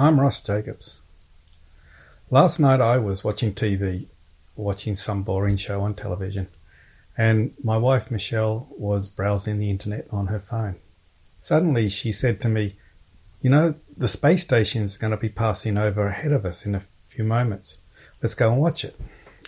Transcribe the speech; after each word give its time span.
I'm 0.00 0.18
Ross 0.18 0.40
Jacobs. 0.40 1.02
Last 2.30 2.58
night 2.58 2.80
I 2.80 2.96
was 2.96 3.22
watching 3.22 3.52
TV, 3.52 4.10
watching 4.56 4.96
some 4.96 5.22
boring 5.22 5.58
show 5.58 5.82
on 5.82 5.92
television, 5.92 6.48
and 7.18 7.52
my 7.62 7.76
wife 7.76 8.10
Michelle 8.10 8.66
was 8.78 9.08
browsing 9.08 9.58
the 9.58 9.68
internet 9.68 10.06
on 10.10 10.28
her 10.28 10.38
phone. 10.38 10.76
Suddenly 11.42 11.90
she 11.90 12.12
said 12.12 12.40
to 12.40 12.48
me, 12.48 12.76
You 13.42 13.50
know, 13.50 13.74
the 13.94 14.08
space 14.08 14.40
station 14.40 14.84
is 14.84 14.96
going 14.96 15.10
to 15.10 15.18
be 15.18 15.28
passing 15.28 15.76
over 15.76 16.06
ahead 16.06 16.32
of 16.32 16.46
us 16.46 16.64
in 16.64 16.74
a 16.74 16.84
few 17.08 17.24
moments. 17.24 17.76
Let's 18.22 18.34
go 18.34 18.50
and 18.50 18.58
watch 18.58 18.86
it. 18.86 18.96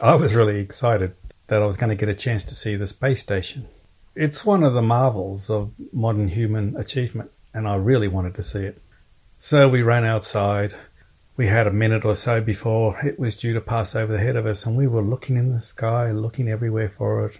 I 0.00 0.16
was 0.16 0.34
really 0.34 0.58
excited 0.58 1.14
that 1.46 1.62
I 1.62 1.66
was 1.66 1.76
going 1.76 1.90
to 1.90 1.94
get 1.94 2.08
a 2.08 2.12
chance 2.12 2.42
to 2.42 2.56
see 2.56 2.74
the 2.74 2.88
space 2.88 3.20
station. 3.20 3.68
It's 4.16 4.44
one 4.44 4.64
of 4.64 4.74
the 4.74 4.82
marvels 4.82 5.48
of 5.48 5.70
modern 5.92 6.26
human 6.26 6.74
achievement, 6.76 7.30
and 7.54 7.68
I 7.68 7.76
really 7.76 8.08
wanted 8.08 8.34
to 8.34 8.42
see 8.42 8.64
it. 8.64 8.82
So 9.42 9.70
we 9.70 9.80
ran 9.80 10.04
outside. 10.04 10.74
We 11.38 11.46
had 11.46 11.66
a 11.66 11.72
minute 11.72 12.04
or 12.04 12.14
so 12.14 12.42
before 12.42 12.98
it 13.02 13.18
was 13.18 13.34
due 13.34 13.54
to 13.54 13.60
pass 13.62 13.94
over 13.94 14.12
the 14.12 14.18
head 14.18 14.36
of 14.36 14.44
us, 14.44 14.66
and 14.66 14.76
we 14.76 14.86
were 14.86 15.00
looking 15.00 15.38
in 15.38 15.50
the 15.50 15.62
sky, 15.62 16.10
looking 16.10 16.46
everywhere 16.46 16.90
for 16.90 17.24
it. 17.24 17.38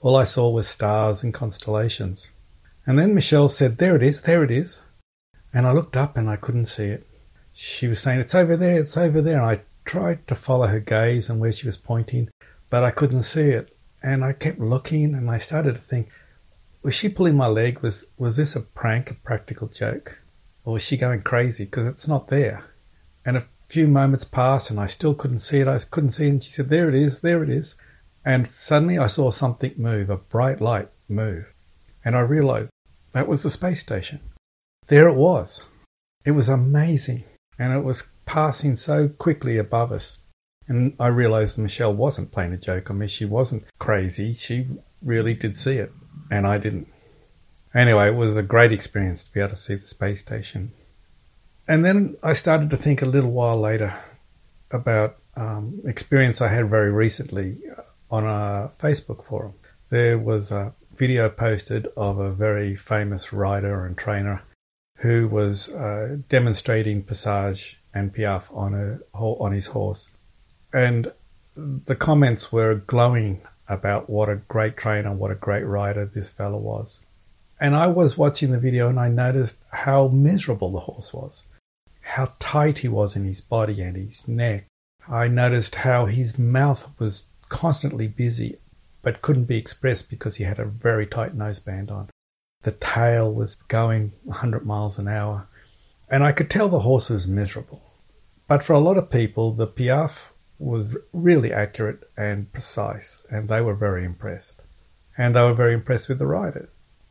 All 0.00 0.16
I 0.16 0.24
saw 0.24 0.48
was 0.48 0.66
stars 0.66 1.22
and 1.22 1.34
constellations. 1.34 2.28
And 2.86 2.98
then 2.98 3.14
Michelle 3.14 3.50
said, 3.50 3.76
There 3.76 3.94
it 3.94 4.02
is, 4.02 4.22
there 4.22 4.42
it 4.42 4.50
is. 4.50 4.80
And 5.52 5.66
I 5.66 5.72
looked 5.72 5.98
up 5.98 6.16
and 6.16 6.30
I 6.30 6.36
couldn't 6.36 6.64
see 6.64 6.86
it. 6.86 7.06
She 7.52 7.88
was 7.88 8.00
saying, 8.00 8.20
It's 8.20 8.34
over 8.34 8.56
there, 8.56 8.80
it's 8.80 8.96
over 8.96 9.20
there. 9.20 9.36
And 9.36 9.44
I 9.44 9.60
tried 9.84 10.26
to 10.28 10.34
follow 10.34 10.68
her 10.68 10.80
gaze 10.80 11.28
and 11.28 11.40
where 11.40 11.52
she 11.52 11.66
was 11.66 11.76
pointing, 11.76 12.30
but 12.70 12.84
I 12.84 12.90
couldn't 12.90 13.24
see 13.24 13.50
it. 13.50 13.74
And 14.02 14.24
I 14.24 14.32
kept 14.32 14.60
looking 14.60 15.12
and 15.12 15.30
I 15.30 15.36
started 15.36 15.74
to 15.74 15.82
think, 15.82 16.08
was 16.82 16.94
she 16.94 17.10
pulling 17.10 17.36
my 17.36 17.48
leg? 17.48 17.80
Was 17.80 18.06
was 18.16 18.36
this 18.36 18.56
a 18.56 18.60
prank, 18.60 19.10
a 19.10 19.14
practical 19.14 19.68
joke? 19.68 20.23
Or 20.64 20.74
was 20.74 20.82
she 20.82 20.96
going 20.96 21.22
crazy? 21.22 21.64
Because 21.64 21.86
it's 21.86 22.08
not 22.08 22.28
there. 22.28 22.64
And 23.24 23.36
a 23.36 23.46
few 23.68 23.86
moments 23.88 24.24
passed 24.24 24.70
and 24.70 24.80
I 24.80 24.86
still 24.86 25.14
couldn't 25.14 25.38
see 25.38 25.58
it. 25.58 25.68
I 25.68 25.78
couldn't 25.78 26.12
see 26.12 26.26
it. 26.26 26.30
And 26.30 26.42
she 26.42 26.52
said, 26.52 26.70
There 26.70 26.88
it 26.88 26.94
is, 26.94 27.20
there 27.20 27.42
it 27.42 27.50
is. 27.50 27.74
And 28.24 28.46
suddenly 28.46 28.98
I 28.98 29.06
saw 29.06 29.30
something 29.30 29.74
move, 29.76 30.08
a 30.08 30.16
bright 30.16 30.60
light 30.60 30.88
move. 31.08 31.52
And 32.04 32.16
I 32.16 32.20
realized 32.20 32.72
that 33.12 33.28
was 33.28 33.42
the 33.42 33.50
space 33.50 33.80
station. 33.80 34.20
There 34.86 35.08
it 35.08 35.16
was. 35.16 35.64
It 36.24 36.32
was 36.32 36.48
amazing. 36.48 37.24
And 37.58 37.72
it 37.72 37.84
was 37.84 38.04
passing 38.26 38.76
so 38.76 39.08
quickly 39.08 39.58
above 39.58 39.92
us. 39.92 40.18
And 40.66 40.94
I 40.98 41.08
realized 41.08 41.58
Michelle 41.58 41.94
wasn't 41.94 42.32
playing 42.32 42.54
a 42.54 42.58
joke 42.58 42.90
on 42.90 42.98
me. 42.98 43.06
She 43.06 43.26
wasn't 43.26 43.64
crazy. 43.78 44.32
She 44.32 44.66
really 45.02 45.34
did 45.34 45.56
see 45.56 45.76
it. 45.76 45.92
And 46.30 46.46
I 46.46 46.58
didn't. 46.58 46.88
Anyway, 47.74 48.08
it 48.08 48.14
was 48.14 48.36
a 48.36 48.42
great 48.42 48.72
experience 48.72 49.24
to 49.24 49.32
be 49.32 49.40
able 49.40 49.50
to 49.50 49.56
see 49.56 49.74
the 49.74 49.86
space 49.86 50.20
station. 50.20 50.72
And 51.66 51.84
then 51.84 52.16
I 52.22 52.34
started 52.34 52.70
to 52.70 52.76
think 52.76 53.02
a 53.02 53.06
little 53.06 53.32
while 53.32 53.58
later 53.58 53.94
about 54.70 55.16
um, 55.36 55.80
experience 55.84 56.40
I 56.40 56.48
had 56.48 56.68
very 56.68 56.92
recently 56.92 57.62
on 58.10 58.24
a 58.24 58.70
Facebook 58.78 59.24
forum. 59.24 59.54
There 59.88 60.18
was 60.18 60.50
a 60.50 60.74
video 60.94 61.28
posted 61.28 61.88
of 61.96 62.18
a 62.18 62.32
very 62.32 62.76
famous 62.76 63.32
rider 63.32 63.84
and 63.84 63.96
trainer 63.98 64.42
who 64.98 65.26
was 65.28 65.68
uh, 65.70 66.18
demonstrating 66.28 67.02
passage 67.02 67.80
and 67.92 68.12
piaffe 68.12 68.50
on 68.52 68.74
a 68.74 68.98
on 69.14 69.52
his 69.52 69.66
horse, 69.66 70.08
and 70.72 71.12
the 71.56 71.96
comments 71.96 72.52
were 72.52 72.74
glowing 72.74 73.42
about 73.68 74.08
what 74.10 74.28
a 74.28 74.36
great 74.36 74.76
trainer, 74.76 75.12
what 75.12 75.30
a 75.30 75.36
great 75.36 75.64
rider 75.64 76.04
this 76.04 76.30
fellow 76.30 76.58
was. 76.58 77.00
And 77.60 77.74
I 77.74 77.86
was 77.86 78.18
watching 78.18 78.50
the 78.50 78.58
video 78.58 78.88
and 78.88 78.98
I 78.98 79.08
noticed 79.08 79.56
how 79.72 80.08
miserable 80.08 80.70
the 80.72 80.80
horse 80.80 81.12
was, 81.12 81.46
how 82.00 82.32
tight 82.38 82.78
he 82.78 82.88
was 82.88 83.16
in 83.16 83.24
his 83.24 83.40
body 83.40 83.80
and 83.80 83.96
his 83.96 84.26
neck. 84.26 84.66
I 85.08 85.28
noticed 85.28 85.76
how 85.76 86.06
his 86.06 86.38
mouth 86.38 86.90
was 86.98 87.24
constantly 87.48 88.08
busy 88.08 88.56
but 89.02 89.22
couldn't 89.22 89.44
be 89.44 89.58
expressed 89.58 90.10
because 90.10 90.36
he 90.36 90.44
had 90.44 90.58
a 90.58 90.64
very 90.64 91.06
tight 91.06 91.36
noseband 91.36 91.90
on. 91.90 92.08
The 92.62 92.72
tail 92.72 93.32
was 93.32 93.56
going 93.68 94.12
100 94.24 94.64
miles 94.64 94.98
an 94.98 95.06
hour, 95.06 95.46
and 96.10 96.24
I 96.24 96.32
could 96.32 96.48
tell 96.48 96.68
the 96.68 96.80
horse 96.80 97.10
was 97.10 97.28
miserable. 97.28 97.82
But 98.48 98.62
for 98.62 98.72
a 98.72 98.78
lot 98.78 98.96
of 98.96 99.10
people, 99.10 99.52
the 99.52 99.66
piaffe 99.66 100.32
was 100.58 100.96
really 101.12 101.52
accurate 101.52 102.08
and 102.16 102.50
precise, 102.52 103.22
and 103.30 103.48
they 103.48 103.60
were 103.60 103.74
very 103.74 104.04
impressed. 104.04 104.62
And 105.16 105.36
they 105.36 105.42
were 105.42 105.54
very 105.54 105.74
impressed 105.74 106.08
with 106.08 106.18
the 106.18 106.26
rider. 106.26 106.68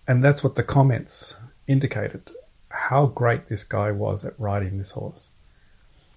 And 0.08 0.24
that's 0.24 0.44
what 0.44 0.56
the 0.56 0.64
comments 0.64 1.36
indicated 1.68 2.32
how 2.74 3.06
great 3.06 3.48
this 3.48 3.64
guy 3.64 3.92
was 3.92 4.26
at 4.26 4.40
riding 4.40 4.78
this 4.78 4.92
horse. 4.92 5.30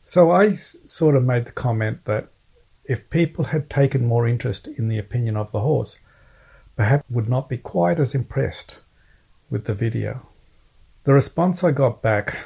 So 0.03 0.31
I 0.31 0.53
sort 0.53 1.15
of 1.15 1.25
made 1.25 1.45
the 1.45 1.53
comment 1.53 2.05
that 2.05 2.29
if 2.85 3.11
people 3.11 3.47
had 3.47 3.69
taken 3.69 4.07
more 4.07 4.27
interest 4.27 4.67
in 4.67 4.89
the 4.89 4.99
opinion 4.99 5.37
of 5.37 5.53
the 5.53 5.61
horse, 5.61 5.99
perhaps 6.77 7.05
would 7.11 7.29
not 7.29 7.49
be 7.49 7.59
quite 7.59 7.99
as 7.99 8.15
impressed 8.15 8.79
with 9.51 9.65
the 9.65 9.75
video. 9.75 10.27
The 11.05 11.13
response 11.13 11.63
I 11.63 11.73
got 11.73 12.03
back 12.03 12.39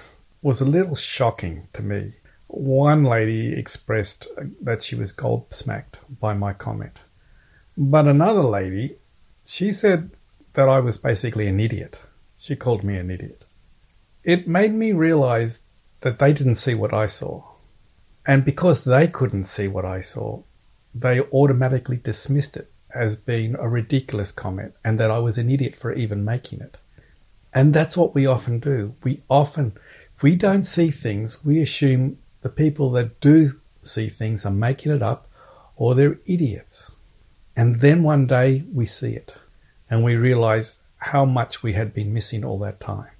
was 0.42 0.60
a 0.60 0.64
little 0.64 0.96
shocking 0.96 1.68
to 1.72 1.82
me. 1.82 2.14
One 2.46 3.04
lady 3.04 3.52
expressed 3.52 4.26
uh, 4.38 4.44
that 4.60 4.82
she 4.82 4.96
was 4.96 5.12
gobsmacked 5.12 5.96
by 6.20 6.34
my 6.34 6.52
comment. 6.52 6.98
But 7.76 8.06
another 8.06 8.42
lady, 8.42 8.96
she 9.44 9.72
said 9.72 10.10
that 10.60 10.68
I 10.68 10.78
was 10.78 10.98
basically 10.98 11.46
an 11.46 11.58
idiot. 11.58 11.98
She 12.36 12.54
called 12.54 12.84
me 12.84 12.98
an 12.98 13.10
idiot. 13.10 13.46
It 14.24 14.46
made 14.46 14.74
me 14.74 14.92
realize 14.92 15.60
that 16.02 16.18
they 16.18 16.34
didn't 16.34 16.56
see 16.56 16.74
what 16.74 16.92
I 16.92 17.06
saw. 17.06 17.54
And 18.26 18.44
because 18.44 18.84
they 18.84 19.08
couldn't 19.08 19.44
see 19.44 19.68
what 19.68 19.86
I 19.86 20.02
saw, 20.02 20.42
they 20.94 21.22
automatically 21.32 21.96
dismissed 21.96 22.58
it 22.58 22.70
as 22.94 23.16
being 23.16 23.54
a 23.54 23.70
ridiculous 23.70 24.32
comment 24.32 24.74
and 24.84 25.00
that 25.00 25.10
I 25.10 25.18
was 25.18 25.38
an 25.38 25.48
idiot 25.48 25.74
for 25.74 25.94
even 25.94 26.26
making 26.26 26.60
it. 26.60 26.76
And 27.54 27.72
that's 27.72 27.96
what 27.96 28.14
we 28.14 28.26
often 28.26 28.58
do. 28.58 28.94
We 29.02 29.22
often, 29.30 29.72
if 30.14 30.22
we 30.22 30.36
don't 30.36 30.64
see 30.64 30.90
things, 30.90 31.42
we 31.42 31.62
assume 31.62 32.18
the 32.42 32.50
people 32.50 32.90
that 32.90 33.18
do 33.22 33.58
see 33.80 34.10
things 34.10 34.44
are 34.44 34.52
making 34.52 34.92
it 34.92 35.02
up 35.02 35.26
or 35.76 35.94
they're 35.94 36.18
idiots. 36.26 36.90
And 37.56 37.80
then 37.80 38.02
one 38.02 38.26
day 38.26 38.64
we 38.74 38.84
see 38.84 39.14
it 39.14 39.36
and 39.90 40.04
we 40.04 40.14
realized 40.16 40.78
how 40.98 41.24
much 41.24 41.62
we 41.62 41.72
had 41.72 41.92
been 41.92 42.14
missing 42.14 42.44
all 42.44 42.58
that 42.60 42.80
time. 42.80 43.10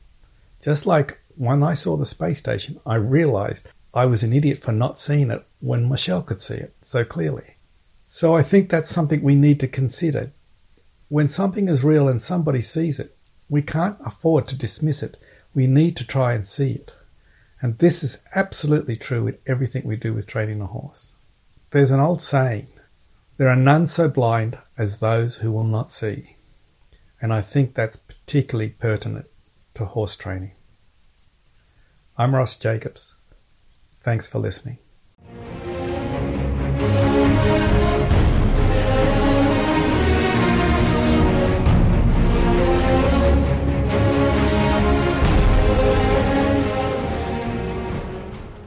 Just 0.62 0.86
like 0.86 1.20
when 1.36 1.62
I 1.62 1.74
saw 1.74 1.96
the 1.96 2.06
space 2.06 2.38
station, 2.38 2.78
I 2.86 2.94
realized 2.94 3.68
I 3.92 4.06
was 4.06 4.22
an 4.22 4.32
idiot 4.32 4.58
for 4.58 4.72
not 4.72 4.98
seeing 4.98 5.30
it 5.30 5.44
when 5.60 5.88
Michelle 5.88 6.22
could 6.22 6.40
see 6.40 6.54
it 6.54 6.74
so 6.80 7.04
clearly. 7.04 7.56
So 8.06 8.34
I 8.34 8.42
think 8.42 8.70
that's 8.70 8.90
something 8.90 9.22
we 9.22 9.34
need 9.34 9.58
to 9.60 9.68
consider. 9.68 10.32
When 11.08 11.28
something 11.28 11.68
is 11.68 11.82
real 11.82 12.08
and 12.08 12.22
somebody 12.22 12.62
sees 12.62 13.00
it, 13.00 13.16
we 13.48 13.62
can't 13.62 13.98
afford 14.04 14.46
to 14.48 14.54
dismiss 14.54 15.02
it. 15.02 15.16
We 15.54 15.66
need 15.66 15.96
to 15.96 16.06
try 16.06 16.34
and 16.34 16.46
see 16.46 16.72
it. 16.72 16.94
And 17.60 17.78
this 17.78 18.04
is 18.04 18.18
absolutely 18.34 18.96
true 18.96 19.26
in 19.26 19.38
everything 19.46 19.82
we 19.84 19.96
do 19.96 20.14
with 20.14 20.26
training 20.26 20.60
a 20.60 20.66
horse. 20.66 21.14
There's 21.70 21.90
an 21.90 22.00
old 22.00 22.22
saying, 22.22 22.68
there 23.36 23.48
are 23.48 23.56
none 23.56 23.86
so 23.86 24.08
blind 24.08 24.58
as 24.76 24.98
those 24.98 25.36
who 25.36 25.50
will 25.50 25.64
not 25.64 25.90
see. 25.90 26.36
And 27.20 27.32
I 27.32 27.40
think 27.42 27.74
that's 27.74 27.96
particularly 27.96 28.70
pertinent 28.70 29.26
to 29.74 29.84
horse 29.84 30.16
training. 30.16 30.52
I'm 32.16 32.34
Ross 32.34 32.56
Jacobs. 32.56 33.14
Thanks 33.92 34.28
for 34.28 34.38
listening. 34.38 34.78